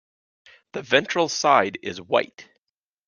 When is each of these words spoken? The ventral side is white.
The 0.71 0.81
ventral 0.81 1.29
side 1.29 1.77
is 1.83 2.01
white. 2.01 2.49